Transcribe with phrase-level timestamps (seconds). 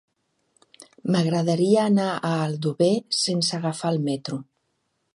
[1.15, 4.43] M'agradaria anar a Aldover sense agafar el metro.